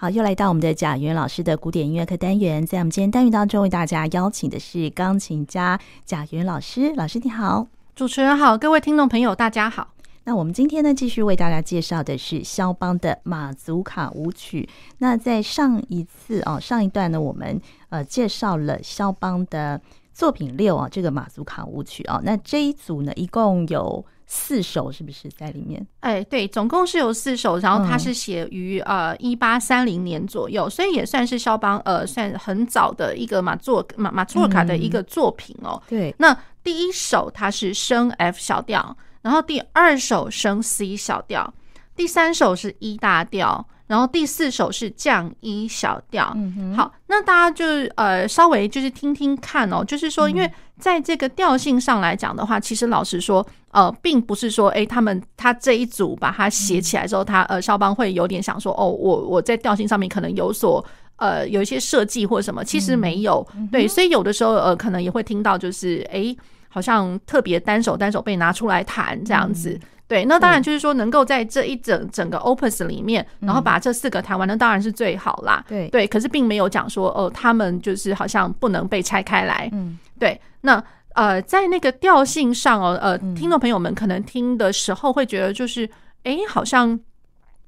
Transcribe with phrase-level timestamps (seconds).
[0.00, 6.94] 好，又来到我们的贾元老师的古典音乐课单元，在我们今天单元当中为大家邀请的是钢琴家贾元老师。
[6.94, 9.88] 老师你好，主持人好，各位听众朋友大家好。
[10.24, 14.66] 那我们今天呢，继续为大家介绍的是肖邦的马祖卡舞曲。
[14.96, 17.60] 那在上一次哦，上一段呢，我们
[17.90, 19.78] 呃介绍了肖邦的
[20.14, 22.18] 作品六啊，这个马祖卡舞曲啊。
[22.24, 24.02] 那这一组呢，一共有。
[24.32, 25.84] 四首是不是在里面？
[25.98, 35.82] 哎，对，总共是有四首，然后它是写于呃一八三零年左右，所以也算是肖邦呃算很早的一个马作马马祖尔卡的一个作品哦。
[35.88, 36.32] 对，那
[36.62, 41.52] 第一首它是升 F 小调，然后第二首升 C 小调，
[41.96, 43.66] 第三首是 E 大调。
[43.90, 47.64] 然后第四首是降一小调，嗯，好，那大家就
[47.96, 60.84] 呃稍微就是听听看哦，就是说，因为在这个调性上来讲的话，其实老实说，呃，并不是说，哎，他们他这一组把它写起来之后，他呃肖邦会有点想说，哦，我我在调性上面可能有所
[61.16, 66.32] 呃有一些设计或什么，其实没有，对，所以有的时候呃可能也会听到就是，哎，
[66.68, 69.76] 好像特别单手单手被拿出来弹这样子。
[70.10, 75.64] 对，那当然就是说，能够在这一整整个 opus 里面，然后把这四个谈完，那当然是最好啦。
[75.68, 79.68] 对对，可是并没有讲说，哦，他们就是好像不能被拆开来。
[79.72, 80.40] 嗯，对。
[80.62, 80.82] 那
[81.14, 85.88] 呃，在那个调性上哦，呃，听众朋友们可能听的时候会觉得，就是
[86.24, 86.98] 哎，好像。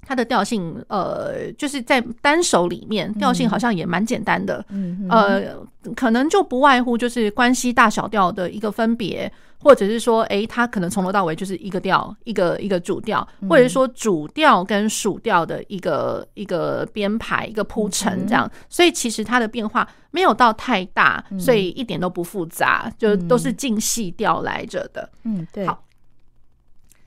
[0.06, 5.56] 它的调性，呃，就是在单手里面，调性好像也蛮简单的，嗯，呃，
[5.94, 25.82] 可能就不外乎就是关系大小调的一个分别，或者是说，诶，它可能从头到尾就是一个调，一个一个主调，或者是说主调跟属调的一个一个编排，一个铺陈这样，所以其实它的变化没有到太大，所以一点都不复杂，就都是进细调来着的，嗯，对，好。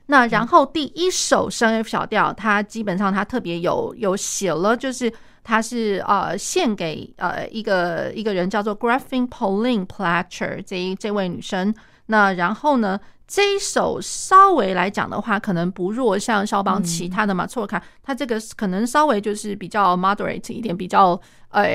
[0.06, 11.74] 那然后第一首升 F 小调，它基本上它特别有有写了，就是它是呃献给呃一个一个人叫做 Gräfin Pauline Platscher 这一这位女生。
[12.06, 21.20] 那然后呢，这一首稍微来讲的话，可能不弱像肖邦其他的马祖尔卡，它这个可能稍微就是比较 moderate 一点，比较
[21.50, 21.66] 呃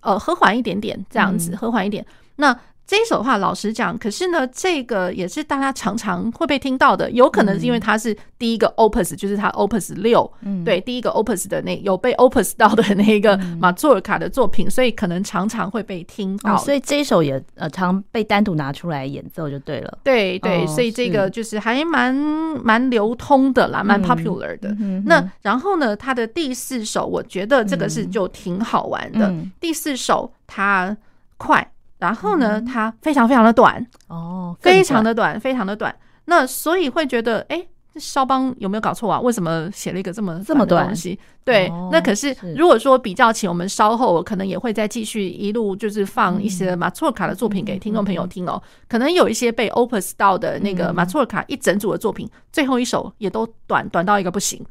[0.00, 2.04] 呃和缓一点点这样子，和缓一点。
[2.34, 16.56] 那这一首的话，老实讲，可是呢，这个也是大家常常会被听到的，有可能是因为它是第一个 opus，就是它 opus 六，嗯，对，第一个 opus 的那有被 opus 到的那个 马祖尔卡的作品，所以可能常常会被听到。
[16.56, 19.98] 所以这一首也呃常被单独拿出来演奏就对了。
[20.02, 24.74] 对对，所以这个就是还蛮蛮流通的啦，蛮 popular 的。
[25.04, 29.30] 那然后呢，它的第四首，我觉得这个是就挺好玩的。
[29.60, 30.96] 第四首它
[31.36, 31.70] 快。
[31.98, 35.94] 然后呢，它非常非常的短哦，非常的短，非常的短。
[36.26, 39.20] 那所以会觉得，哎，这肖邦有没有搞错啊？
[39.20, 41.18] 为什么写了一个这么这么短的东西？
[41.44, 48.62] 对，那可是如果说比较起，我们稍后可能也会再继续一路就是放一些马祖尔卡的作品给听众朋友听哦。
[48.88, 54.64] 可能有一些被 opus 到的那个马祖尔卡一整组的作品，最后一首也都短短到一个不行。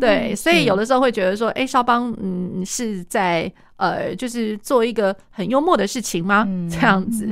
[0.00, 3.52] 对，所以有的时候会觉得说，哎，肖邦嗯是在。
[3.78, 6.44] 呃，就是做一个很幽默的事情吗？
[6.68, 7.28] 这样子，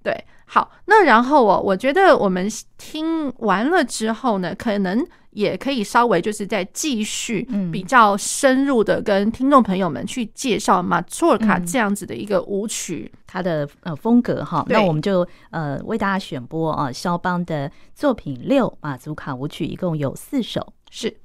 [0.00, 0.16] 对，
[0.54, 2.46] 好，那然后我我觉得我们
[2.76, 7.42] 听完了之后呢，可能也可以稍微就是再继续
[7.72, 14.62] 比较深入的跟听众朋友们去介绍马祖尔卡这样子的一个舞曲，它的呃风格哈。
[14.68, 21.21] 那我们就呃为大家选播啊，肖邦的作品六马祖卡舞曲，一共有四首，是。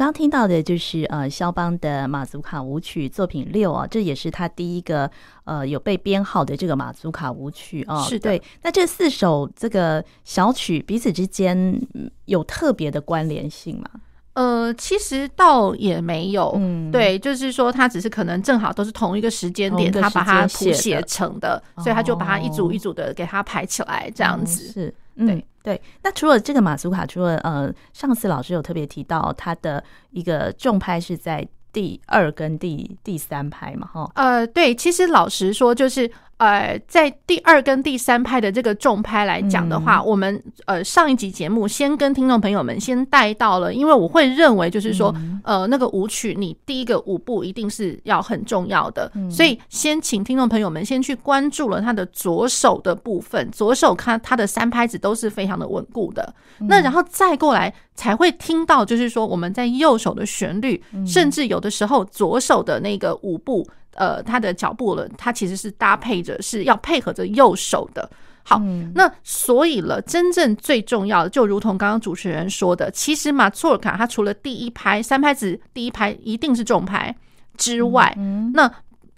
[0.00, 5.10] 刚刚听到的就是呃，肖邦的马祖卡舞曲作品六啊，这也是他第一个
[5.44, 8.00] 呃有被编号的这个马祖卡舞曲啊。
[8.04, 8.30] 是的。
[8.30, 11.78] 对，那这四首这个小曲彼此之间
[12.24, 13.90] 有特别的关联性吗？
[14.32, 24.72] 呃，其实倒也没有，嗯，对，就是说他只是可能正好都是同一个时间点，他把它谱写成的，所以他就把它一组一组的给它排起来，这样子。
[24.72, 25.80] 是，对对。
[26.02, 34.10] 那除了这个马祖卡，除了呃，上次老师有特别提到他的一个重拍是在第二跟第第三拍嘛，哈。
[34.14, 36.10] 呃，对，其实老实说就是。
[36.40, 63.68] 呃，在第二跟第三拍的这个重拍来讲的话，嗯、我们呃上一集节目先跟听众朋友们先带到了，因为我会认为就是说，嗯、呃，那个舞曲你第一个舞步一定是要很重要的，嗯、所以先请听众朋友们先去关注了他的左手的部分，左手看他的三拍子都是非常的稳固的，嗯、那然后再过来才会听到就是说我们在右手的旋律，嗯、甚至有的时候左手的那个舞步。
[64.00, 68.10] 呃，他的脚步了，他其实是搭配着，是要配合着右手的。
[68.42, 77.14] 好，嗯、那所以了，真正最重要的，就如同刚刚主持人说的，其实马祖尔卡它除了第一拍三拍子，第一拍一定是重拍
[77.58, 78.16] 之外，
[78.54, 78.72] 那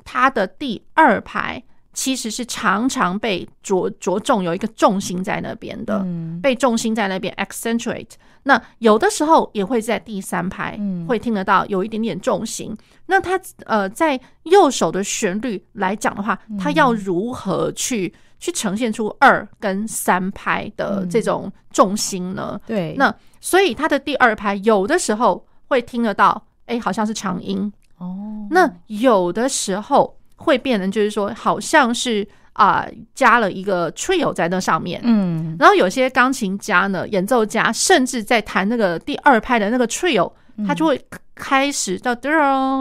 [0.05, 1.63] 它的第二拍
[1.93, 8.13] 其实是常常被着着重有一个重心在那边的，嗯、被重心在那边 accentuate。
[8.45, 12.71] 那有的时候也会在第三拍，会听得到有一点点重心。
[12.73, 22.53] 嗯、那它呃，在右手的旋律来讲的话，它要如何去、嗯、去呈现出二跟三拍的这种重心呢？
[22.55, 28.49] 嗯、对，那所以它的第二拍有的时候会听得到，哎，好像是长音哦。
[28.51, 32.27] 那有的时候会变成就是说，好像是。
[32.55, 40.31] 啊、呃，加了一个 trio 在那上面，嗯，然后有些钢琴家呢，演奏家甚至在弹那个第二拍的那个 trio，
[40.67, 41.03] 他就会
[41.35, 42.29] 开始到噔，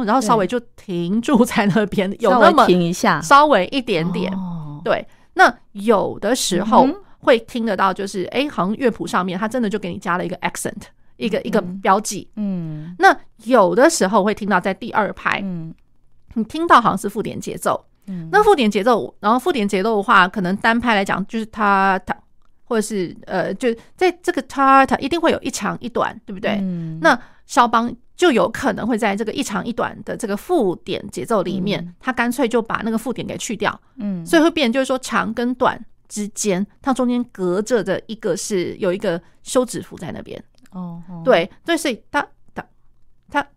[0.05, 4.29] 然后稍微就停住在那边，有那么停一下，稍微一点点，
[4.83, 5.07] 对。
[5.35, 6.85] 那有的时候
[7.19, 10.81] 会听得到，就是哎，好像乐谱上面他真的就给你加了一个 accent，
[11.15, 12.93] 一个一个标记，嗯。
[12.99, 13.15] 那
[13.45, 15.73] 有的时候会听到在第二拍，嗯，
[16.33, 17.85] 你听到好像是附点节奏。
[18.29, 22.13] 那附点节奏，然后附点节奏的话，可能单拍来讲就是它它，
[22.65, 26.57] 或者是呃，就在这个它它一定会有一长一短，对不对？
[26.59, 41.21] 嗯、那肖邦就有可能会在这个一长一短的这个附点节奏里面，他干脆就把那个附点给去掉，嗯，所以会变就是说长跟短之间，它中间隔着的一个是有一个休止符在那边，哦，哦。
[41.23, 42.21] 对，对，所以它
[42.53, 42.65] 它
[43.29, 43.47] 它它，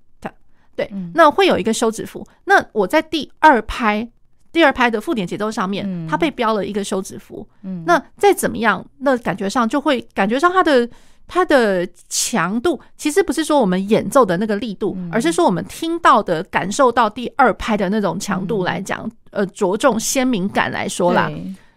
[0.76, 2.26] 对，嗯、那会有一个休止符。
[2.44, 4.08] 那我在第二拍。
[4.52, 7.44] 第二拍的附点节奏上面，它被标了一个休止符。
[7.62, 10.88] 嗯，那再怎么样，那感觉上就会感觉上它的
[11.26, 21.28] 它的强度，其实不是说我们演奏的那个力度，而是说我们听到的、感受到第二拍的那种强度来讲，呃，着重鲜明感来说啦，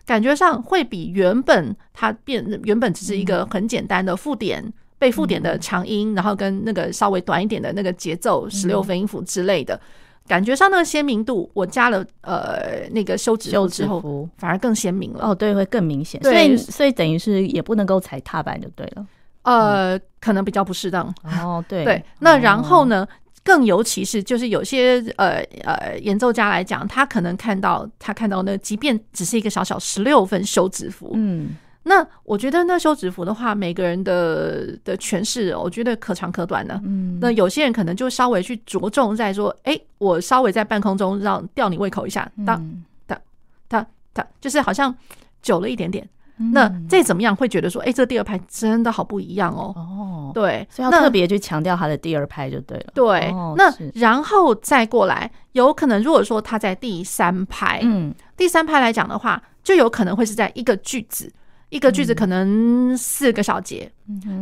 [0.05, 4.63] 感觉上会比原本它变原本只是一个很简单的附点
[4.99, 9.79] 被附点的长音，然后跟那个稍微短一点的那个节奏十六分音符之类的。
[10.27, 15.29] 感觉上那个鲜明度，我加了呃那个休止符之后，反而更鲜明了。
[15.29, 16.21] 哦，对，会更明显。
[16.21, 19.07] 所以所以等于是也不能够踩踏板就对了。
[19.43, 21.07] 呃，可能比较不适当。
[21.23, 22.03] 哦，对对。
[22.19, 23.07] 那然后呢，
[23.41, 31.55] 更尤其是就是有些呃呃演奏家来讲，他可能看到他看到那，即便只是一个小小十六分休止符，嗯。
[31.87, 36.79] 那我觉得那休止符的话，每个人的的诠释，我觉得可长可短呢。
[36.83, 42.61] 嗯，那有些人可能就稍微去着重在说，哎、欸，我稍微在半空中让吊你胃口一下，当
[43.05, 43.19] 当
[43.67, 44.93] 当当，就是好像
[45.41, 46.07] 久了一点点。
[46.39, 49.73] 嗯、那再怎么样会觉得说，哎、欸，这第二拍真的好不一样哦。
[49.75, 52.91] 哦，对，所以要特别去强调他的第二拍就对了。
[52.93, 61.31] 对，哦、那然后再过来，有可能如果说他在第三拍，嗯，第三拍来讲的话，就有可能会是在一个句子。
[61.69, 63.91] 一个句子可能四个小节，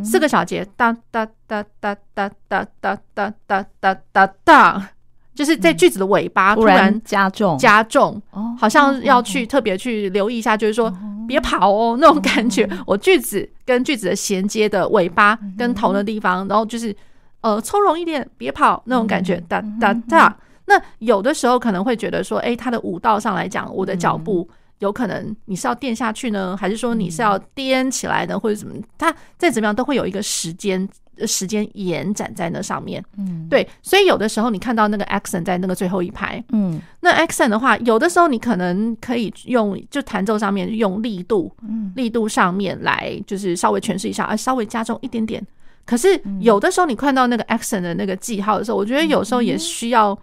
[0.04, 4.90] 四个小节，哒哒哒哒哒哒哒哒哒哒哒哒，
[5.34, 7.58] 就是在句子的尾巴突然加重。
[7.58, 8.22] 加重，
[8.56, 10.92] 好像要去特别去留意一下，就是说
[11.26, 12.68] 别跑哦那种感觉。
[12.86, 16.94] 我句子跟句子的衔接的尾巴跟头的地方，然后就是
[17.40, 20.36] 呃从容一点，别跑那种感觉，哒哒哒。
[20.66, 24.48] 那有的时候可能会觉得说，哎，他的舞蹈上来讲，我的脚步。
[24.80, 28.74] 有可能你是要垫下去呢，还是说你是要颠起来的，或者怎么？
[28.98, 30.86] 它再怎么样都会有一个时间
[31.26, 33.02] 时间延展在那上面。
[33.16, 45.42] 嗯，对，所以有的时候你看到那个 accent 在那个最后一排，嗯，那 accent 的话，有的时候你可能可以用就弹奏上面用力度，嗯，力度上面来就是稍微诠释一下，啊，稍微加重一点点。
[45.86, 50.18] 可是有的时候你看到那个 accent 的那个记号的时候，我觉得有时候也需要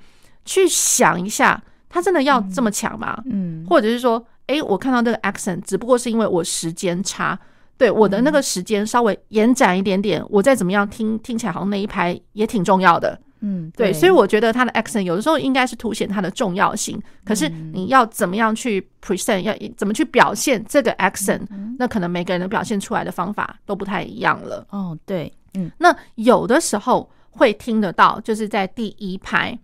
[0.45, 1.59] 去想一下，
[1.93, 3.21] 他真的要这么强吗？
[3.25, 7.39] 嗯，或者是说，哎，我看到这个 accent 只不过是因为我时间差，
[7.77, 13.15] 对我的那个时间稍微延展一点点，我再怎么样听听起来好像那一拍也挺重要的。
[13.41, 16.99] 嗯，对，所以我觉得他的 accent 有的时候应该是凸显它的重要性。
[17.23, 21.41] 可是你要怎么样去 present，要怎么去表现这个 accent，
[21.77, 24.65] 那可能每个人的表现出来的方法都不太一样了。
[24.71, 29.55] 哦，对，嗯，那有的时候会听得到，就是在第一拍。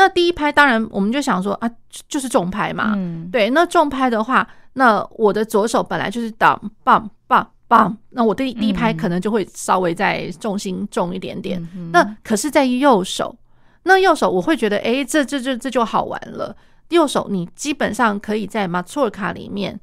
[0.00, 1.70] 那第一拍当然我们就想说啊，
[2.08, 2.94] 就是重拍嘛。
[2.96, 7.46] 嗯，对，那重拍的话，那我的左手本来就是当棒棒。
[7.68, 11.62] 棒，那我第第一拍可能就会稍微再重心重一点点。
[11.76, 13.32] 嗯、那可是，在右手，
[13.84, 16.56] 那右手我会觉得，哎、欸，这这这这就好玩了。
[16.88, 19.78] 右手你基本上可以在马祖尔卡里面，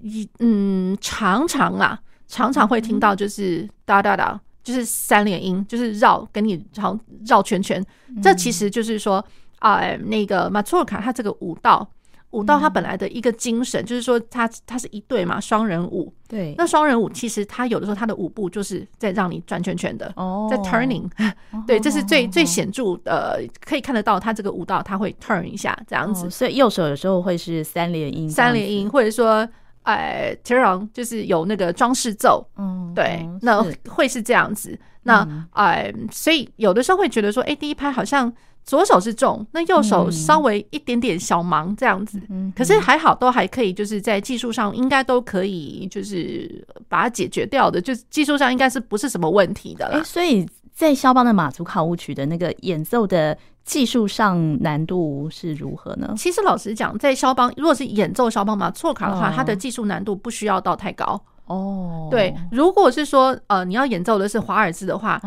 [0.00, 7.84] 一嗯，常常啊，常常会听到就是哒哒哒，就是三连音，就是绕，跟你绕绕圈圈。
[8.22, 9.24] 这其实就是说，
[9.64, 11.88] 啊、呃，那个马祖尔卡他这个舞蹈。
[12.30, 16.12] 舞蹈它本来的一个精神就是说，他他是一对嘛，双人舞。
[16.26, 21.08] 对，那双人舞其实他有的时候他的舞步就是在让你转圈圈的，哦在 turning。
[21.64, 26.28] 对，这是最最显著的，可以看得到他这个舞蹈他会 turn 一下这样子。
[26.28, 29.48] 所以右手有时候会是三连音，三连音，或者说
[29.84, 32.44] 哎 turn 就是有那个装饰奏。
[32.56, 34.76] 嗯，对，那会是这样子。
[35.04, 38.34] 那哎，所以有的时候会觉得说，哎，第一拍好像。
[38.64, 49.98] 左手是重，那右手稍微一点点小忙这样子，嗯、可是还好，都还可以，就是在技术上应该都可以，就是把它解决掉的，就技术上应该是不是什么问题的啦。
[49.98, 56.14] 欸、所以在肖邦的马祖卡舞曲的那个演奏的技术上难度是如何呢？
[56.16, 61.22] 其实老实讲，在肖邦如果是演奏肖邦马错卡的话，它的技术难度不需要到太高。
[61.46, 65.20] 哦，对，如果是说呃你要演奏的是华尔兹的话，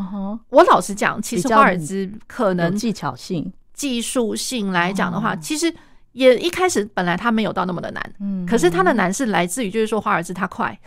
[0.50, 5.74] 我老实讲，其实华尔兹可能技巧性、技术性来讲的话，其实
[6.14, 10.78] 也一开始本来它没有到那么的难，嗯，可是它的难是来自于就是说华尔兹它快，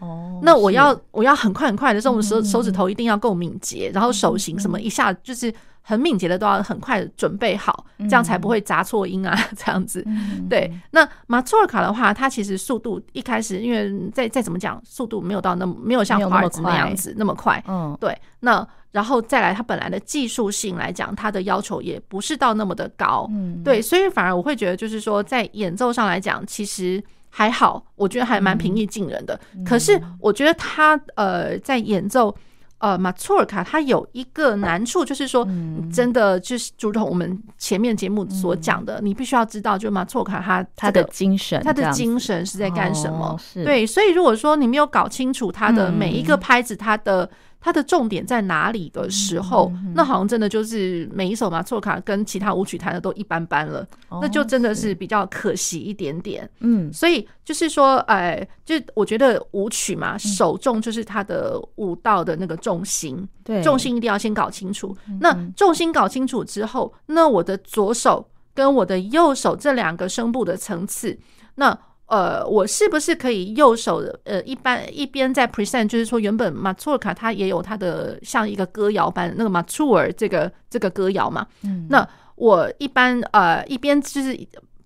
[0.00, 5.52] 哦，那我要我要很快很快的时候，手手指头一定要够敏捷，然后手型什么一下就是。
[5.80, 10.04] 很敏捷的都要很快的准备好，这样才不会砸错音啊， 这样子。
[10.46, 17.64] 对，那马祖尔卡的话，它其实速度一开始，因为再再怎么讲，速度没有到那么没有像华尔兹那样子那么快。
[17.66, 18.14] 嗯，对。
[18.40, 23.26] 那然后再来，它本来的技术性来讲，它的要求也不是到那么的高。
[23.30, 29.38] 嗯，对，所以反而我会觉得，就是说在演奏上来讲，其实还好，我觉得还蛮平易近人的。
[29.64, 32.34] 可是我觉得他呃在演奏。
[32.80, 35.44] 呃，马祖尔卡他有一个难处，就是说，
[35.92, 43.36] 真的就是，如同我们前面节目所讲的，你必须要知道，就马祖尔卡他他的精神，他的精神是在干什么？
[43.64, 47.28] 对，所以如果说你没有搞清楚他的每一个拍子，他的。
[47.60, 53.86] 它的重点在哪里的时候，那好像真的就是每一首马错卡跟其他舞曲弹的都一般般了，
[54.22, 56.48] 那就真的是比较可惜一点点。
[56.60, 64.96] 嗯，所以就是说，哎，就我觉得舞曲嘛，首重就是它的舞蹈的那个重心，对，重心一定要先搞清楚。
[65.20, 71.18] 那重心搞清楚之后，那我的左手跟我的右手这两个声部的层次，
[71.56, 71.78] 那。
[72.08, 74.18] 呃，我是不是可以右手的？
[74.24, 81.46] 呃，一般一边在 present，就是说原本马祖尔卡它也有它的像一个歌谣般的那个马祖尔这个这个歌谣嘛。
[81.62, 81.86] 嗯。
[81.90, 84.34] 那我一般呃一边就是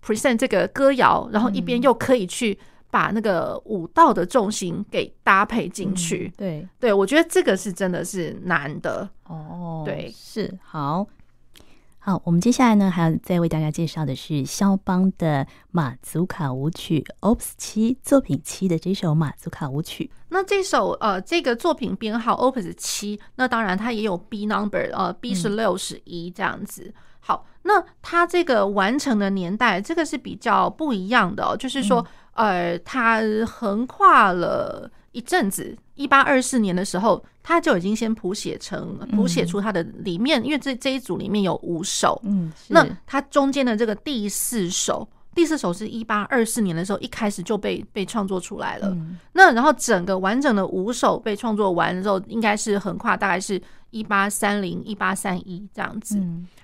[0.05, 2.59] present 这个歌谣，然后一边又可以去
[2.91, 6.27] 把那个舞蹈的重心给搭配进去。
[6.27, 9.09] 嗯、对对，我觉得这个是真的是难的。
[9.29, 11.07] 哦，对，是好。
[12.05, 20.11] 好，我们接下来呢，还要再为大家介绍的是肖邦的马祖卡舞曲 Opus 七作品七的这首马祖卡舞曲。
[20.31, 26.87] 那这首呃，这个作品编号 Opus 七，那当然它也有 B number，呃，B 是六十一这样子。
[26.87, 35.79] 嗯、好，那它这个完成的年代，这个是比较不一样的哦，就是说，呃，它横跨了一阵子。
[35.94, 48.96] 一八二四年的时候，他就已经先谱写成谱写出他的里面，因为这这一组里面有五首，嗯，那他中间的这个第四首，第四首是一八二四年的时候一开始就被被创作出来了。
[49.33, 56.18] 那然后整个完整的五首被创作完之后，应该是横跨大概是一八三零一八三一这样子。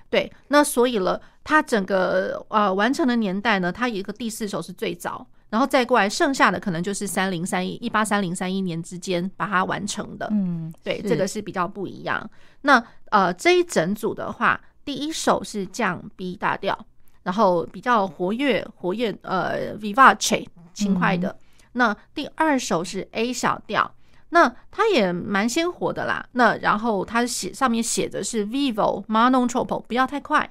[0.09, 5.27] 对，那所以了，他整个呃完成的年代呢，他有一个第四首是最早。
[5.49, 10.27] 然后再过来，剩下的可能就是三零三一一八三零三一年之间把它完成的。
[10.31, 12.29] 嗯，对，这个是比较不一样。
[12.61, 16.77] 那呃，这一整组的话，第一首是降 B 大调，
[17.23, 21.35] 然后比较活跃活跃，呃，vivace 轻快的。
[21.73, 23.91] 那第二首是 A 小调，
[24.29, 26.27] 那它也蛮鲜活的啦。
[26.33, 30.47] 那然后它写上面写的是 Vivo ma non troppo，不要太快，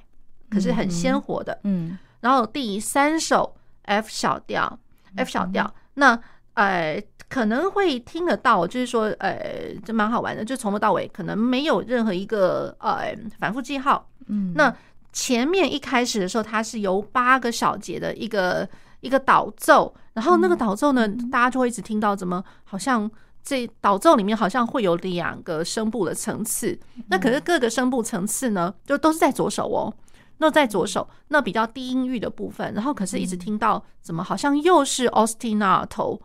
[0.49, 1.59] 可是很鲜活的。
[1.63, 1.97] 嗯。
[2.19, 4.77] 然后第三首 F 小调
[5.15, 6.19] ，F 小调，那
[6.53, 14.07] 呃可能会听得到，就是说呃这蛮好玩的，就从头到尾可能没有任何一个呃反复记号。
[14.27, 14.53] 嗯。
[14.55, 14.75] 那
[15.11, 18.67] 前面一开始的时候，它是由八个小节的一个
[19.01, 23.09] 一个导奏，然后那个导奏呢，大家就会一直听到怎么好像
[23.43, 29.91] 这导奏里面好像会有两个声部的层次，那可是各个声部层次呢，就都是在左手哦。
[30.39, 36.19] 那在左手那比较低音域的部分，然后可是一直听到怎么好像又是 ostinato，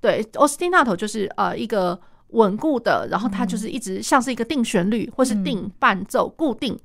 [0.00, 6.78] 对，ostinato 就是呃一个稳固的，然后它就是一直像是一个定旋律或是定伴奏固定。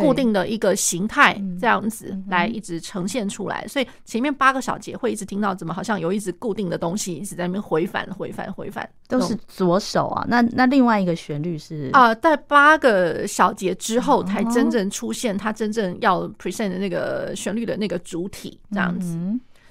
[0.00, 10.26] 固定的一个形态，这样子来一直呈现出来，所以前面八个小节会一直听到怎么好像有一直固定的东西一直在那边回返、回返、回返，都是左手啊。
[10.28, 11.88] 那那另外一个旋律是？
[11.92, 19.18] 啊，在八个小节之后才真正出现它真正要 present 的那个旋律的那个主体，这样子。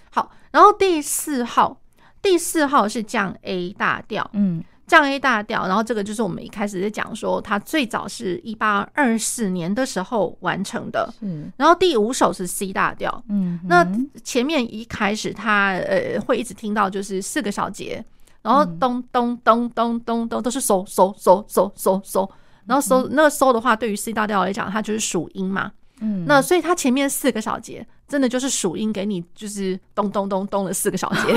[0.10, 1.80] 好，然后第四号，
[2.22, 4.64] 第四号是降 A 大调，嗯。
[4.88, 11.14] 降 A 大调，然后这个就是我们一开始在讲说，它最早是一八二四年的时候完成的。
[11.20, 13.22] 嗯，然后第五首是 C 大调。
[13.28, 13.86] 嗯，那
[14.24, 18.04] 前面一开始它呃会一直听到就是四个小节，
[18.42, 22.30] 然后咚咚咚咚咚咚都是嗦嗦嗦嗦嗦嗦，
[22.66, 25.72] 然后嗦那个嗦的话，对于 C 大调来讲，它就是属音嘛。
[26.00, 31.36] 嗯，那所以它前面四个小节真的就是属音给你，就是咚咚咚咚了四个小节。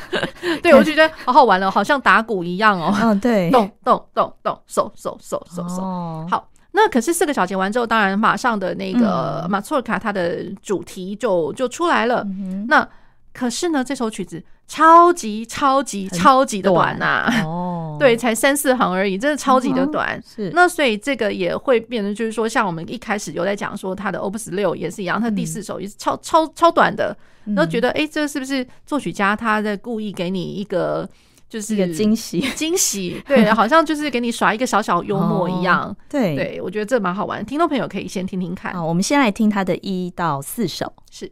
[0.62, 2.94] 对，我就觉得好好玩了，好像打鼓一样哦。
[3.02, 6.28] 嗯，对，咚咚咚咚，嗖嗖嗖嗖嗖。
[6.28, 12.26] 好，那可是四个小节完之后，当然马上的那个马祖卡它的主题就就出来了。
[12.68, 12.88] 那
[13.34, 17.30] 可是呢，这首曲子超级超级超级的短呐。
[17.44, 20.22] 哦，对，才三四行而已，真的超级的短。
[20.26, 27.16] 是那所以这个也会变得，就是说，像我们一开始有在讲说他的 Opus 六也是一样，他第四首也是超超超短的。
[27.54, 31.08] 然觉得，哎，这是不是作曲家他在故意给你一个，
[31.48, 33.22] 就是一个惊喜，惊喜？
[33.28, 35.96] 对，好像就是给你耍一个小小幽默一样。
[36.08, 38.84] 对对，我觉得这蛮好玩，听众朋友可以先听听看。
[38.84, 40.92] 我们先来听他的一到四首。
[41.08, 41.30] 是。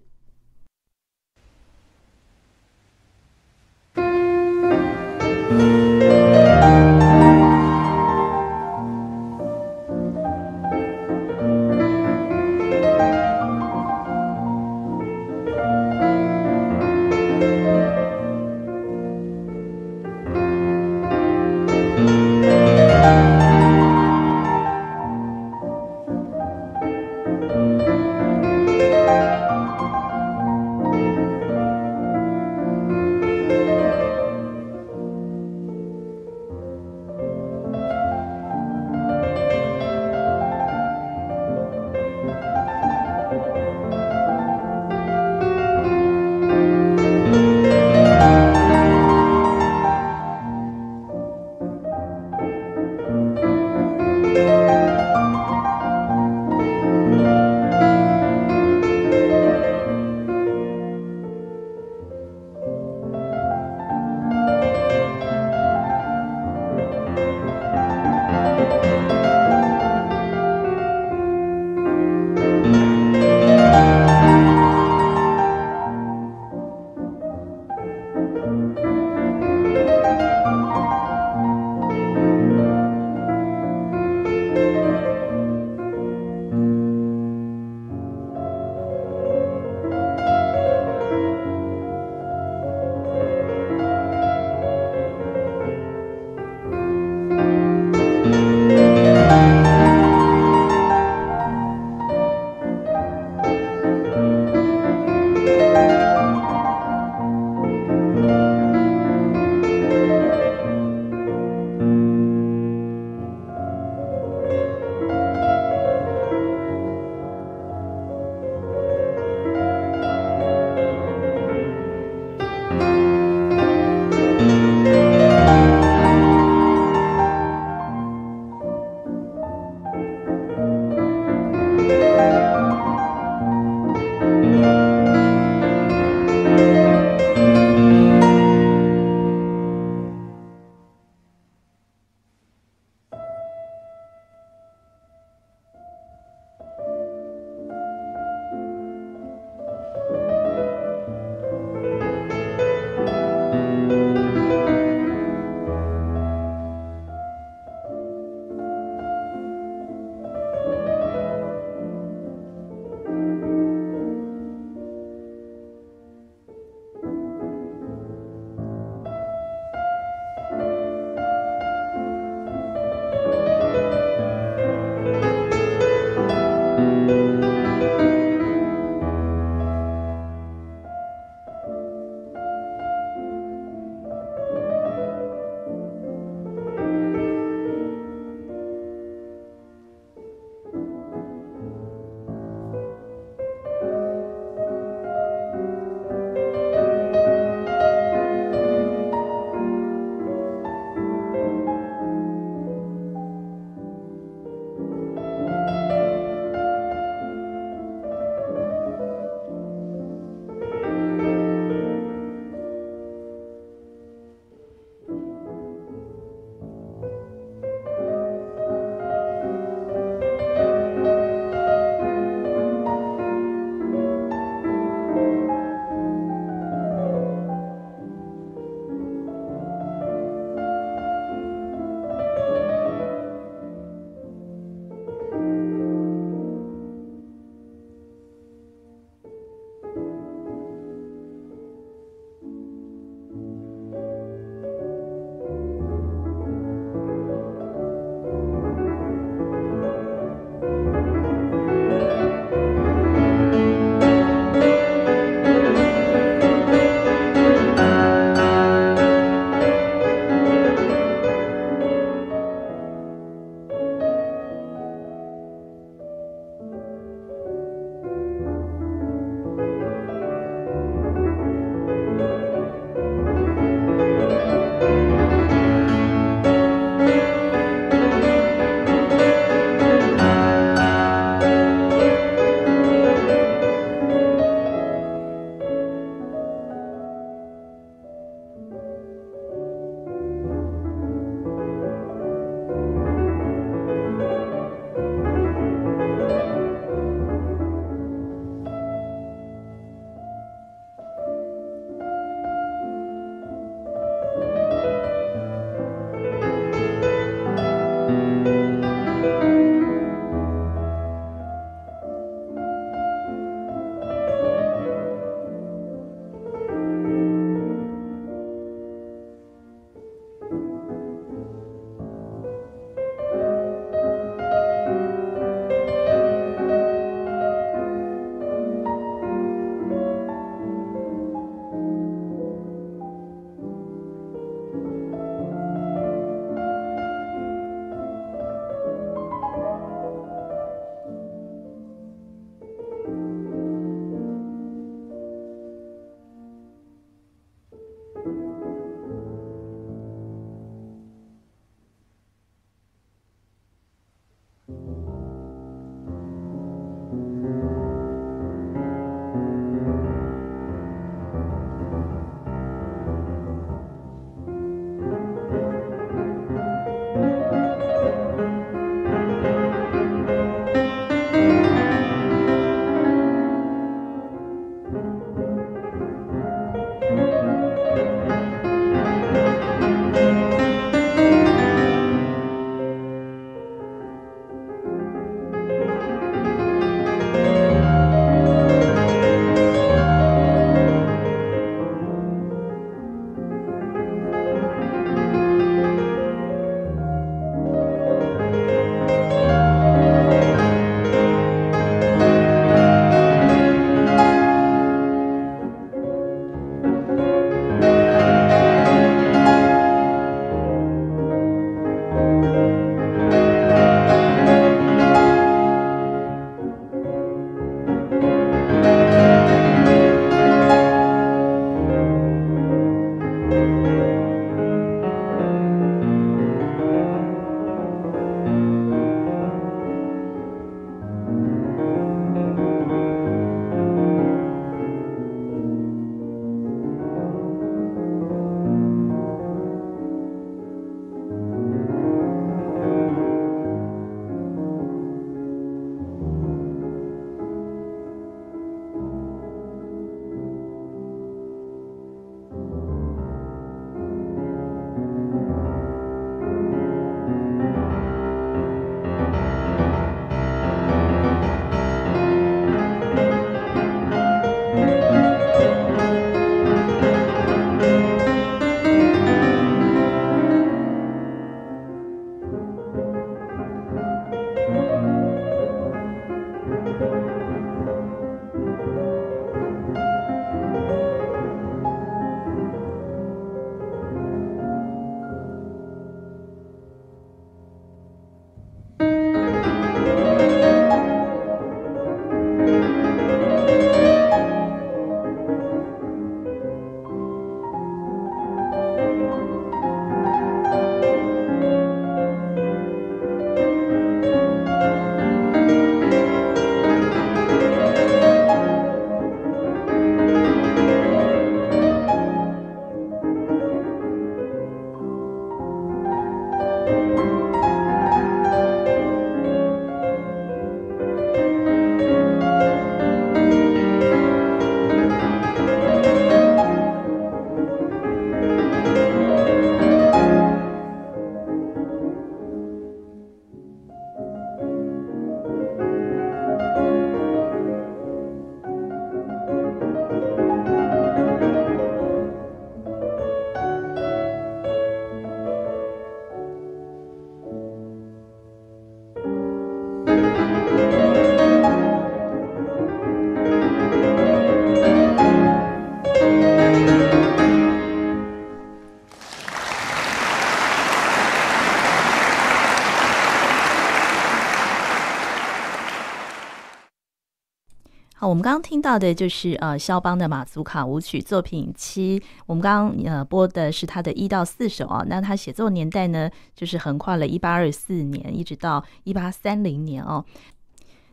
[568.35, 575.05] 我们刚刚听到的就是呃肖邦的马祖卡舞曲作品七，我们刚刚呃播的是他的一到四首啊。
[575.07, 580.25] 那他写作年代呢，就是横跨了一八二四年一直到一八三零年哦。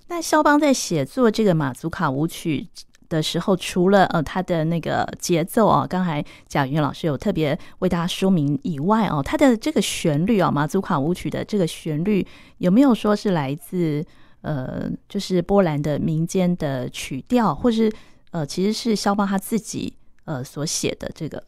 [0.07, 2.67] 那肖邦在写作这个马祖卡舞曲
[3.07, 12.25] 的时候，除了呃他的那个节奏啊，刚才贾云老师有特别为大家说明以外哦，他的这个旋律啊，马祖卡舞曲的这个旋律
[12.57, 14.03] 有没有说是来自？
[14.41, 17.91] 呃，就是波兰的民间的曲调，或是
[18.31, 21.43] 呃，其实是肖邦他自己呃所写的这个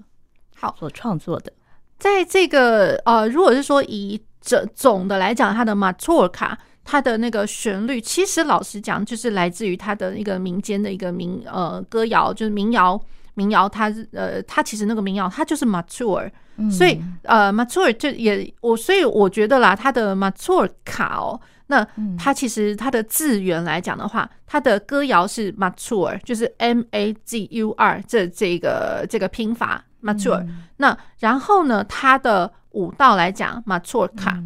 [0.56, 1.52] 好所创作的。
[1.98, 13.00] 在这个呃，如果是说以整总的来讲，他的马托尔卡，他的那个旋律，其实老实讲，就是来自于他的一个民间的一个民呃歌谣，就是民谣
[13.36, 13.68] 民谣。
[13.70, 21.40] 他呃，他其实那个民谣，他就是马祖尔，嗯、所以呃，马祖尔就也我，所以我觉得啦，他的马祖尔卡哦。
[21.74, 30.46] 那它其实它的字源来讲的话，它的歌谣是 mature，就是 M A G U R 这这个这个拼法 mature。
[30.78, 34.38] 那然后呢，它的舞蹈来讲 mature 卡。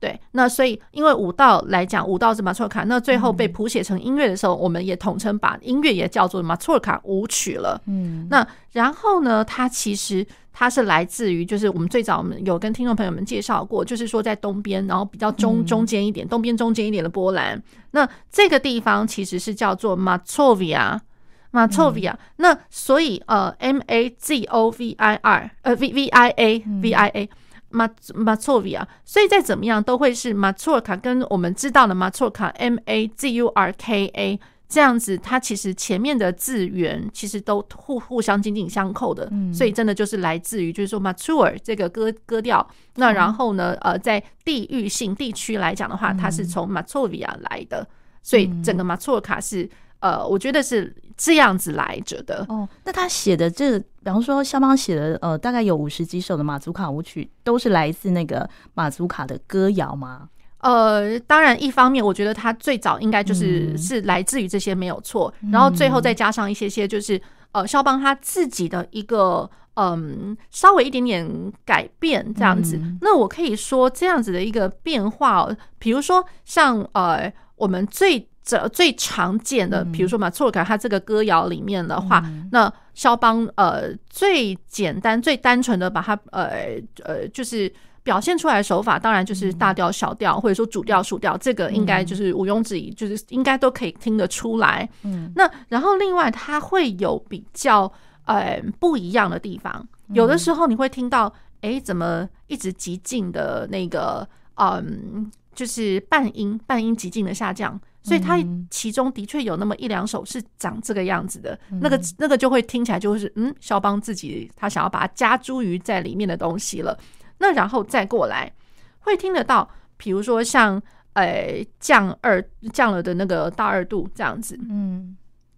[0.00, 7.80] 对，那所以因为舞蹈来讲，舞蹈是马祖卡，那最后被谱写成音乐的时候，嗯、我们也统称把音乐也叫做马祖卡舞曲了。
[7.86, 21.02] 嗯，那然后呢，它其实它是来自于，就是我们最早我们有跟听众朋友们介绍过，就是说在东边，然后比较中中间一点，东边中间一点的波兰，那这个地方其实是叫做马祖维亚，
[21.50, 22.18] 马祖维亚。
[22.36, 27.30] 那所以呃，M A Z O V I R，呃，V V I A V I A。
[27.70, 34.40] 马马祖维亚，所以再怎么样都会是马祖尔卡，跟我们知道的马祖尔卡 M A Z U R K A
[34.74, 42.68] 这样子，它其实前面的字源其实都互互相紧紧相扣的，嗯、所以真的就是来自于就是说马祖尔这个歌歌调。
[42.96, 47.86] 那然后呢，呃，在地域性地区来讲的话，它是从马祖维亚来的，
[48.22, 49.70] 所以整个马祖尔卡是。
[50.00, 52.68] 呃，我觉得是这样子来着的哦。
[52.84, 60.28] 那他写的这个，比方说肖邦写的，呃，大概有五十几首的马祖卡舞曲，都是来自那个马祖卡的歌谣吗？
[60.64, 67.20] 呃，当然，一方面我觉得他最早应该就是、嗯、是来自于这些没有错，然后最后再加上一些些，就是
[67.52, 72.76] 呃，肖邦他自己的一个嗯，稍微一点点改变这样子。
[72.76, 75.48] 嗯、那我可以说这样子的一个变化，
[75.78, 78.28] 比如说像呃，我们最。
[78.46, 87.72] 这最常见的，比如说马祖尔卡，他这个歌谣里面的话，嗯、那肖邦呃最简单、最单纯的把它呃呃就是
[88.04, 94.88] 表现出来的手法，当然就是大调、小调，或者说主调、属调，这个应该就是毋庸置疑，就是应该都可以听得出来。
[95.02, 97.90] 嗯，那然后另外它会有比较
[98.26, 107.80] 呃不一样的地方，有的时候你会听到，哎，怎么一直极进的那个嗯，就是半音半音极进的下降。
[108.02, 108.38] 所以它
[108.70, 116.98] 其中的确有那么一两首是长这个样子的，那个那个就会听起来就是嗯，肖邦自己他想要把它加诸于在里面的东西了。
[117.38, 118.52] 那然后再过来
[119.00, 120.80] 会听得到，比如说像
[121.14, 122.42] 呃降二
[122.72, 125.16] 降了的那个大二度这样子，嗯，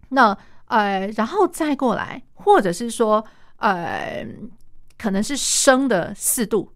[0.09, 3.23] 那呃然后再过来，或者是说
[3.57, 4.25] 呃
[4.97, 6.71] 可能是升的四度，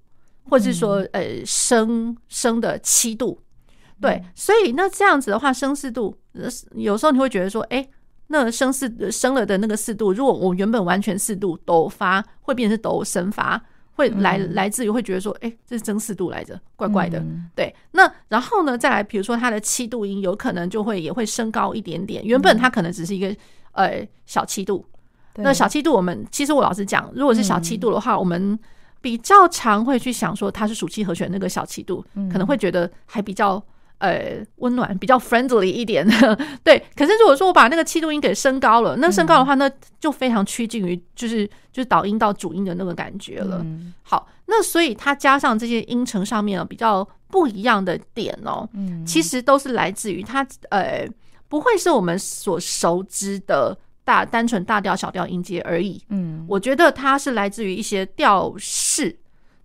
[0.50, 3.42] 或者是说呃升升的七度。
[4.00, 6.18] 对，所以那这样子的话，升四度，
[6.72, 7.88] 有时候你会觉得说，哎，
[8.28, 13.62] 那升四升了的那个四度，如果我原本完全四度抖发，会变成抖升发，
[13.94, 17.23] 会来来自于会觉得说，哎，这是增四度来着，怪怪的。
[17.56, 23.35] 对，那然后呢，再来，比如说它的七度音，有可能就会也会升高一点点，原本它可能只是一个
[23.73, 24.85] 呃小七度，
[25.35, 28.58] 那小七度我们其实我老实讲，如果是小七度的话，我们
[29.02, 33.63] 比较常会去想说它是属七和弦那个小七度，可能会觉得还比较。
[34.02, 36.35] 呃，温暖比较 friendly 一点的，
[36.65, 36.83] 对。
[36.95, 43.60] 可是如果说我把那个气度音给升高了，那升高的话，那就非常趋近于就是就是导音到主音的那个感觉了。
[43.63, 51.08] 嗯、好，那所以它加上这些音程上面比较不一样的点哦，嗯，其实都是来自于它呃，
[51.47, 56.02] 不会是我们所熟知的大单纯大调小调音阶而已。
[56.10, 59.15] 嗯，我觉得它是来自于一些调式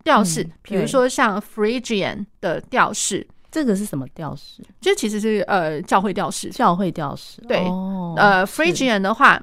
[0.04, 3.26] 调式，比如说像 Phrygian 的调式。
[3.56, 4.62] 这个是什么调式？
[4.82, 7.40] 这其实是呃教会调式，教会调式。
[7.48, 9.42] 对，哦、呃，Phrygian 的话，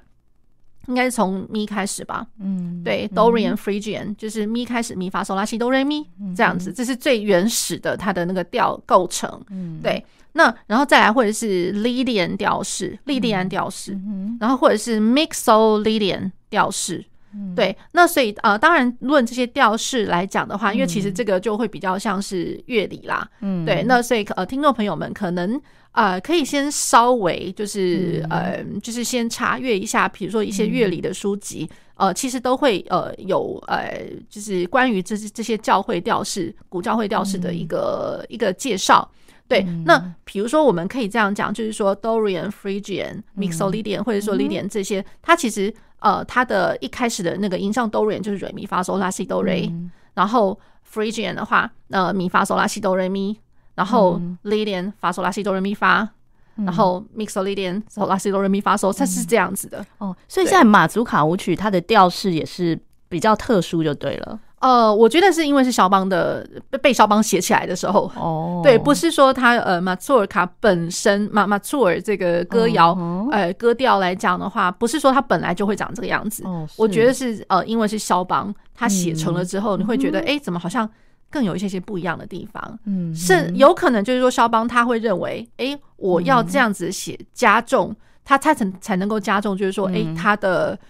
[0.86, 2.24] 应该是从咪开始吧？
[2.40, 6.06] 嗯，对，Dorian Phrygian 就是咪开始，咪发嗦拉西哆瑞咪
[6.36, 9.44] 这样子，这是最原始的它的那个调构成。
[9.50, 10.06] 嗯，对。
[10.34, 17.04] 那然后再来，或者是 Lydian 调式，利蒂安调式，嗯、然后或者是 Mixolydian 调式。
[17.36, 25.60] 嗯、对，那所以呃，当然论这些调式来讲的话，因为其实这个就会比较像是乐理啦，嗯，对，那所以呃，听众朋友们可能
[25.94, 39.10] 呃可以先稍微就是、嗯、呃，就是先查阅一下，比如说一些乐理的书籍，嗯、呃，其实都会呃有呃，就是关于这这些教会调式、古教会调式的一个、嗯、一个介绍。
[39.46, 45.72] 对，那比如说我们可以这样讲，就是说 Dorian、Phrygian、Mixolydian 或者说 Lydian 这些，它其实
[46.04, 49.74] 呃，它的一开始的那个音，上 Dorian 就是瑞咪发嗦拉西哆瑞，
[50.14, 50.60] 然后
[50.94, 53.40] Phrygian 的话，呃，咪发嗦拉西哆瑞咪，
[53.76, 56.10] 然后 Lydian 发嗦拉西哆瑞咪发，
[56.56, 59.86] 然后 Mixolydian 嗦拉西哆瑞咪发嗦，它是这样子的。
[60.00, 62.78] 哦，所以现在马祖卡舞曲它的调式也是
[63.08, 64.38] 比较特殊，就对了。
[64.64, 66.48] 呃，我觉得是因为是肖邦的
[66.82, 76.46] 被肖邦写起来的时候，哦，对，不是说他呃马祖尔卡本身马马祖尔这个歌谣、哦、呃歌调来讲的话，不是说他本来就会长这个样子。
[76.46, 80.90] 哦，我觉得是呃，因为是肖邦他写成了之后，嗯、你会觉得哎、嗯，怎么好像
[81.30, 82.80] 更有一些些不一样的地方？
[82.86, 87.94] 嗯，是有可能就是说肖邦他会认为，哎，我要这样子写加重，
[88.24, 90.72] 他他才才能够加重，就是说，哎，他的。
[90.72, 90.88] 嗯，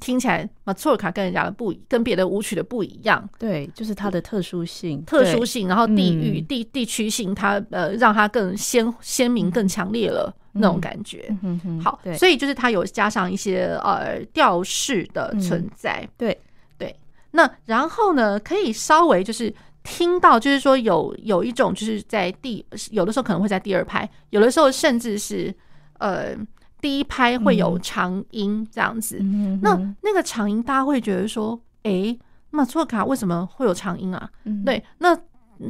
[0.00, 11.34] 听起来马祖尔卡跟人家的不跟别的舞曲的不一样，对，就是它的特殊性，特殊性，然后地域、嗯、地地区性，它呃让它更鲜鲜明、更强烈了那种感觉。
[11.42, 16.00] 嗯嗯，好，所以就是它有加上一些呃调式的存在。
[16.02, 16.38] 嗯、对。
[16.76, 16.94] 对，
[17.30, 19.50] 那然后呢，可以稍微就是
[19.82, 25.54] 听到，就是说有有一种就是在第有的时候可能会在第二拍，有的时候甚至是
[25.98, 26.36] 呃。
[26.80, 32.18] 第一拍会有长音这样子，嗯、那那个长音大家会觉得说，哎、欸，
[32.50, 34.30] 马错卡为什么会有长音啊？
[34.44, 35.14] 嗯、对，那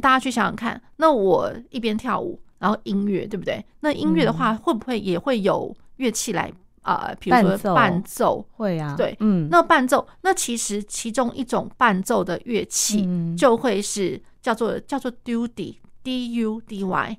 [0.01, 3.65] 大家去想想看，那我一边跳舞，然后音乐，对不对？
[3.79, 6.51] 那音乐的话，会不会也会有乐器来
[6.81, 7.11] 啊？
[7.19, 15.79] 比、呃、如说伴奏，会啊，对，嗯，那伴奏，那其实其中一种伴奏的乐器就会是叫做叫做 Dudy，D U D Y，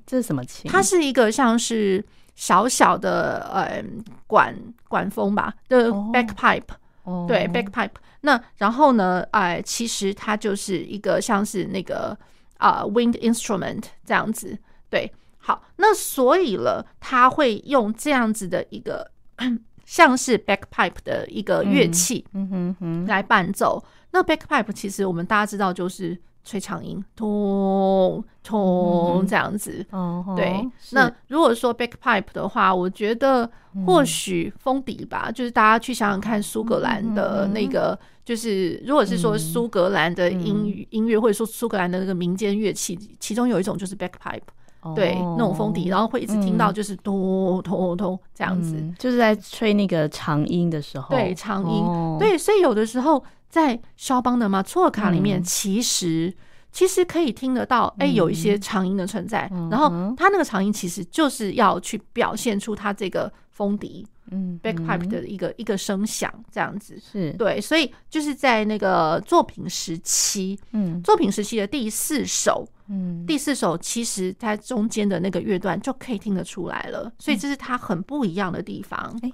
[0.05, 0.71] 这是什么琴？
[0.71, 2.03] 它是一个像是。
[2.35, 3.83] 小小的呃
[4.25, 4.55] 管
[4.87, 7.27] 管风吧的 bagpipe，oh.
[7.27, 7.89] 对 backpipe。
[8.21, 12.17] 那然后呢，哎、呃，其实它就是一个像是那个
[12.57, 14.57] 啊、呃、wind instrument 这样子。
[14.89, 19.11] 对，好，那所以了，他会用这样子的一个
[19.83, 23.83] 像是 backpipe 的一个乐器，嗯哼哼，来伴奏。
[24.11, 26.17] 那 backpipe 其实我们大家知道就是。
[26.49, 29.85] 吹长音，咚咚这样子。
[29.91, 33.47] 嗯、对，那如果说 backpipe 的话，我觉得
[33.85, 44.41] 或许封底吧、嗯，就是大家去想想看，苏格兰的那个，就是如果是说苏格兰的音音乐，或者说苏格兰的那个民间乐器，其中有一种就是 bagpipe，、
[44.81, 53.23] 哦、对，那种风笛，然后会一直听到就是咚咚咚这样子、嗯，就是在吹那个长音的时候，对，长音，哦、对，所以有的时候。
[53.49, 56.33] 在肖邦的马祖尔卡里面，其实、嗯、
[56.71, 59.49] 其实可以听得到，哎、欸，有一些长音的存在。
[59.51, 67.01] 嗯、然后他那个长音其实就是要去表现出他这个风笛，嗯，backpipe 的一个、嗯、一个声响，这样子。
[67.01, 67.31] 是。
[67.39, 67.59] 对。
[67.59, 77.11] 所以就是在那个作品时期，嗯，作品时期的第四首，嗯，第四首其实它中间的那个乐段就可以听得出来了。
[77.19, 78.99] 所以这是它很不一样的地方。
[79.21, 79.33] 哎、嗯。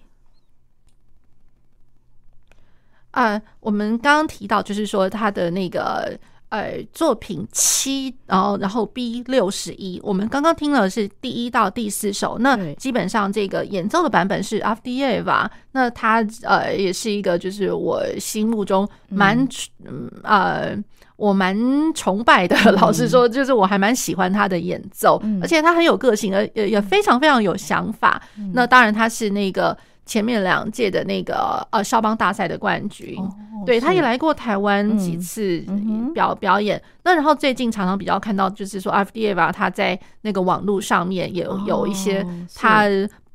[3.12, 19.48] 呃，我们刚刚提到，就是说他的那个呃作品七，然后然后 B 六十一，我们刚刚听了是第一到第四首，那基本上这个演奏的版本是 Avdeeva，那他呃也是一个就是我心目中蛮
[19.86, 20.76] 嗯呃
[21.16, 21.58] 我蛮
[21.94, 28.22] 崇拜的， 老实说，就是我还蛮喜欢他的演奏，而且他很有个性，而也也非常非常有想法。
[28.54, 29.78] 那当然他是那个。
[30.08, 33.28] 前面两届的那个呃肖邦大赛的冠军，哦、
[33.66, 35.66] 对，他也来过台湾几次
[36.14, 36.80] 表、嗯、表演。
[37.04, 42.84] 那然后最近常常比较看到，就是说 Avdeeva 他在那个网络上面也有有一些，他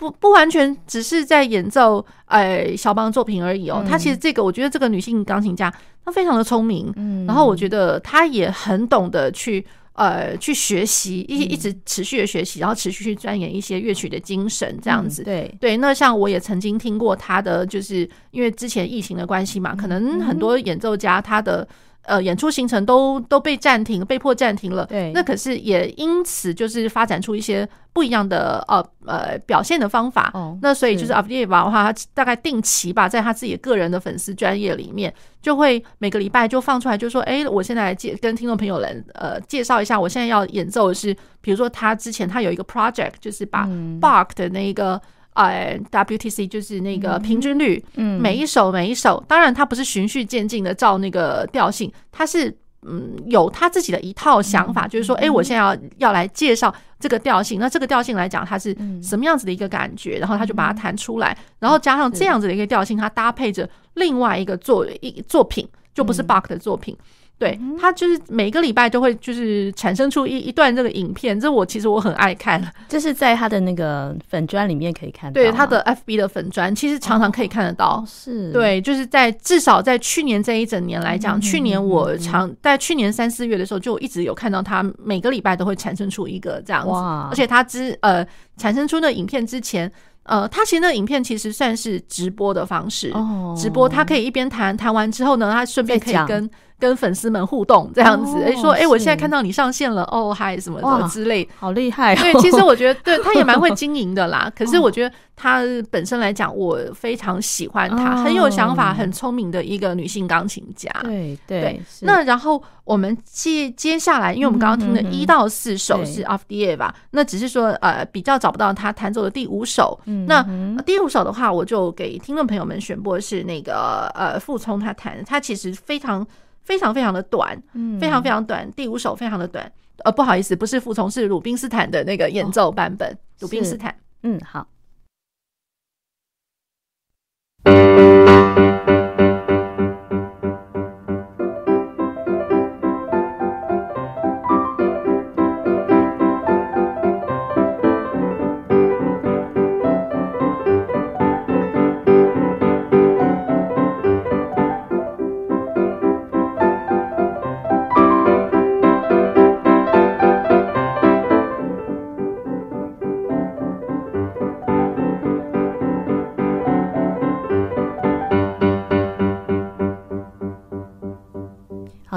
[0.01, 3.85] 不不完全只是在演奏呃肖邦作品而已哦。
[3.87, 5.71] 他、嗯、其实这个我觉得这个女性钢琴家
[6.03, 9.67] 她非常的聪明，嗯，然后我觉得她也很懂得去。
[9.93, 15.21] 呃，去学习一一直持续的学习，然后持续去钻研一些乐曲的精神，这样子。
[15.23, 21.69] 嗯、对对，那像我也曾经听过她的，就是因为之前疫情的关系嘛，可能很多演奏家他的。
[22.03, 24.87] 呃，演出行程都都被暂停，被迫暂停了。
[24.87, 30.31] 对，那可是也因此就是发展出一些不一样的呃呃表现的方法。
[30.35, 43.67] 哦，那所以就是 Avdeeva 的话，他大概定期吧，在他自己个人的粉丝专业里面，就会每个礼拜就放出来，就说：“哎、欸，我现在来介跟听众朋友们呃介绍一下，我现在要演奏的是，比如说他之前他有一个 project，就是把
[44.01, 45.01] Bach 的那个。”
[45.45, 52.57] 呃 WTC 就是那个平均率，嗯，每一首每一首，当然它不是循序渐进的照那个调性，它是。
[52.83, 66.97] 嗯，有他自己的一套想法，嗯、就是说，哎、欸，我现在要要来介绍这个调性，那这个调性来讲，它是什么样子的一个感觉，然后他就把它弹出来，然后加上这样子的一个调性，它搭配着另外一个作一作品，就不是 Bach 的作品。
[67.41, 77.93] 对，他就是每个礼拜都会就是产生出一一段这个影片，这我其实我很爱看，这是在他的那个粉砖里面可以看到，对他的 FB 的粉砖，其实常常可以看得到。
[77.93, 88.23] 哦、是，对，就是在至少在去年这一整年来讲，嗯、去年我常在去年三四月的时候就一直有看到他每个礼拜都会产生出一个这样子，而且他之呃
[88.59, 89.91] 产生出那影片之前。
[90.25, 102.19] 呃，他其实那影片其实算是直播的方式，哦、直播他可以一边谈谈完之后呢，他顺便可以跟讲跟粉丝们互动这样子，哎、哦，说哎，欸、我现在看到你上线了，哦，嗨，什么什么之类，好厉害、哦。
[102.21, 104.51] 对，其实我觉得，对他也蛮会 经营的啦。
[104.57, 110.91] 可是我觉得他本身来讲，我非常喜欢他，哦、很有想法，很聪明的一个女性钢琴家。
[111.03, 111.81] 对对。
[112.01, 119.99] 那然后我们接接下来，因为我们刚刚听的一到四首是 Avdeeva 吧，那只是说呃比较找不到他弹奏的第五首。
[120.07, 120.43] 嗯、那
[120.87, 126.27] 第五首的话，我就给听众朋友们选播是那个呃傅聪他弹，他其实非常
[126.63, 129.71] 非常非常的短，嗯，非常非常短，第五首非常的短。
[130.05, 133.95] 呃，不好意思，不是服从，是鲁宾斯坦的那个演奏版本，鲁宾、哦、斯坦。
[134.23, 134.67] 嗯，好。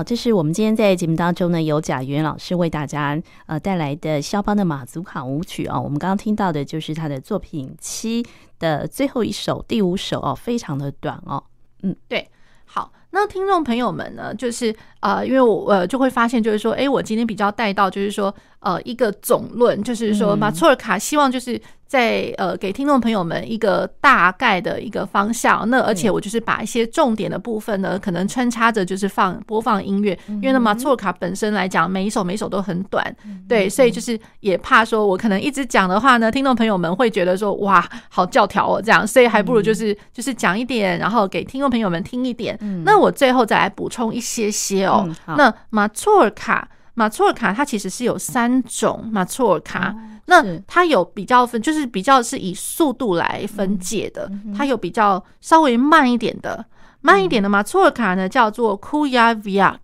[0.04, 5.80] 这是我们今天在节目当中呢，由贾元老师为大家呃带来的肖邦的马祖卡舞曲哦。
[5.82, 8.26] 我们刚刚听到的就是他的作品七
[8.60, 11.44] 的最后一首，第五首哦，非常的短哦。
[11.82, 12.30] 嗯，对，
[12.66, 12.92] 好。
[13.16, 21.62] 那听众朋友们呢，就是呃，因为我呃就会发现，就是说，哎，我今天比较带到，就是说，呃，一个总论，就是说，马祖尔卡希望就是
[21.94, 25.70] 在呃给听众朋友们一个大概的一个方向。
[25.70, 33.16] 那而且我就是把一些重点的部分呢，可能穿插着就是放播放音乐，因为那，马祖尔卡本身来讲，每一首每一首都很短，
[33.48, 42.58] 对，所以就是也怕说我可能一直讲的话呢，听众朋友们会觉得说，哇，好教条哦，这样，所以还不如就是就是讲一点，然后给听众朋友们听一点。
[42.84, 45.08] 那我最后再来补充一些些哦。
[45.28, 49.94] 嗯、那马祖尔卡，马祖尔卡它其实是有三种马祖尔卡。
[50.26, 54.32] 哦、那它有比较分，就是比较是以速度来分解的。
[54.58, 56.66] 它有比较稍微慢一点的，
[57.02, 59.78] 慢一点的马错尔卡呢，叫做 Kujawiak，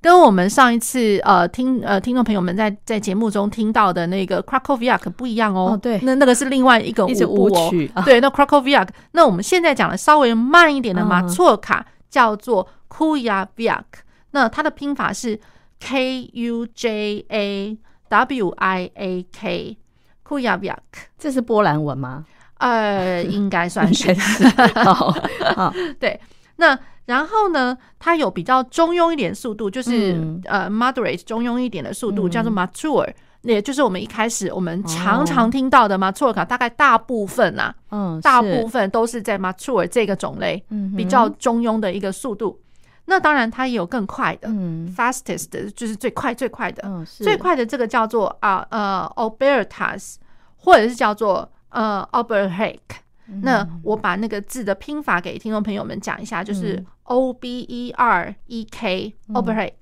[0.00, 5.72] 跟我们上一次呃听呃听众朋友们在在节目中听到的那个 Krakowiak 不一样哦。
[5.72, 7.70] 哦对，那那个是另外一个舞步哦。
[7.94, 11.86] 哦对，那 Krakowiak，那我们现在讲的稍微慢一点的马错尔卡。
[11.88, 13.84] 嗯叫做 Kujaviak，
[14.32, 15.40] 那它的拼法是
[15.80, 17.78] K U J A
[18.12, 20.76] W I A K，Kujawiak，
[21.18, 22.26] 这是波兰文吗？
[22.58, 24.14] 呃，应该算是。
[24.84, 26.20] 好，对。
[26.56, 33.08] 那然后呢，它有比较中庸一点速度，就是、嗯、呃 moderate 中庸一点的速度，叫做 mature。
[33.40, 40.62] 也就是我们一开始我们常常听到的马祖尔卡，大概大部分啊，嗯，大部分都是在 mature 这个种类，
[40.94, 42.60] 比较中庸的一个速度。
[43.06, 44.48] 那当然它也有更快的
[44.96, 50.16] ，fastest 就是最快最快的，最快的这个叫做啊呃 Obertas，
[50.56, 52.78] 或者是叫做呃 Oberhek。
[53.42, 59.72] 那我把那个字的拼法给听众朋友们讲一下，就是 O B E R E K Oberhek。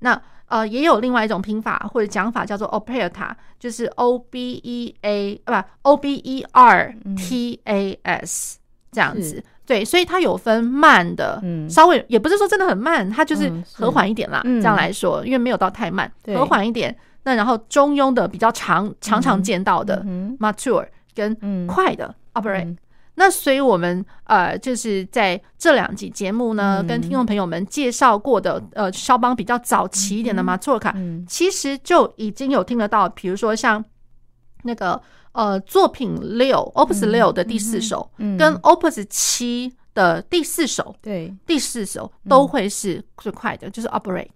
[0.00, 5.52] 那呃，也有另外一种拼法或者讲法叫做 operta，就是 O B E A 不
[5.82, 8.58] O B E R T A S
[8.90, 9.44] 这样子。
[9.68, 14.40] 对，所以它有分慢的，稍微也不是说真的很慢，它就是和缓一点啦。
[14.42, 16.96] 这样来说，因为没有到太慢，和缓一点。
[17.24, 20.02] 那然后中庸的比较常常常见到的
[20.40, 22.74] mature 跟快的 operate。
[23.16, 30.94] 那所以，我们呃，就是在这两集节目呢，跟听众朋友们介绍过的呃，肖邦比较早期一点的马祖尔卡，
[31.26, 33.84] 其实就已经有听得到，比如说像
[34.62, 34.98] 那个
[35.38, 44.30] 呃，作品六，Opus 六的第四首，跟 Opus 七的第四首，对，第四首都会是最快的，就是 Operate。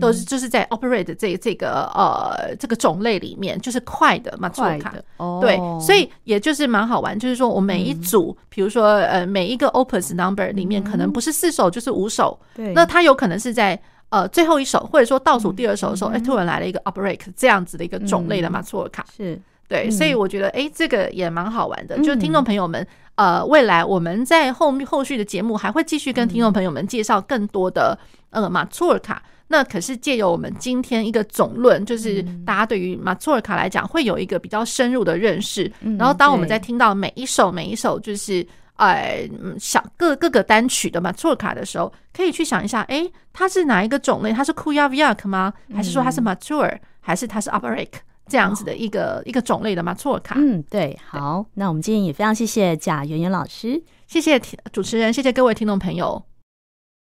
[0.00, 4.94] 都是就是在 operate 这这个呃这个种类里面，就是快的马祖尔卡。
[5.16, 13.76] 哦，对，所以也就是蛮好玩，就是说我每一组，比如说呃每一个 opus number 里面，可能不是四首就是五首，对，那它有可能是在。
[14.10, 19.40] 呃，最后一首或者说倒数第二首的时候，哎、嗯，突然来了一个 operatic 这样子的一个种类的马祖尔卡，是
[19.70, 21.96] 对，嗯、所以我觉得哎，这个也蛮好玩的。
[21.96, 27.98] 嗯、就是听众朋友们，呃，未来我们在后后续的节目还会继续跟听众朋友们介绍更多的
[28.30, 29.22] 呃马祖尔卡。
[29.46, 35.72] 那可是借由我们今天一个总论，就是大家对于马祖尔卡来讲会有一个比较深入的认识。
[35.98, 38.46] 然后当我们在听到每一首每一首就是。
[38.80, 44.32] 哎，想各各个单曲的马祖尔卡的时候，可以去想一下，哎，它是哪一个种类？
[44.32, 45.52] 它是库亚维亚克吗？
[45.74, 46.80] 还是说它是马祖尔？
[46.98, 47.90] 还是它是 Operatic
[48.30, 50.36] 这样子的一个、哦、一个种类的马祖尔卡？
[50.38, 54.40] 嗯，对，好，那我们今天也非常谢谢贾圆圆老师，谢谢
[54.72, 56.29] 主持人，谢谢各位听众朋友。